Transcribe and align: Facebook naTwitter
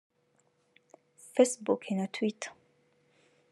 Facebook 1.33 1.81
naTwitter 1.97 2.49